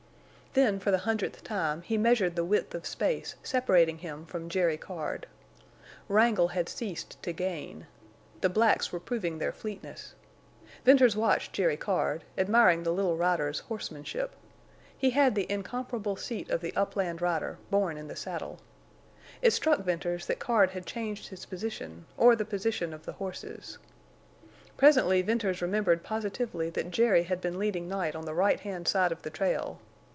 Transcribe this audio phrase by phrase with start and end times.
[0.53, 4.75] Then for the hundredth time he measured the width of space separating him from Jerry
[4.75, 5.25] Card.
[6.09, 7.87] Wrangle had ceased to gain.
[8.41, 10.13] The blacks were proving their fleetness.
[10.83, 14.35] Venters watched Jerry Card, admiring the little rider's horsemanship.
[14.97, 18.59] He had the incomparable seat of the upland rider, born in the saddle.
[19.41, 23.77] It struck Venters that Card had changed his position, or the position of the horses.
[24.75, 29.13] Presently Venters remembered positively that Jerry had been leading Night on the right hand side
[29.13, 29.79] of the trail.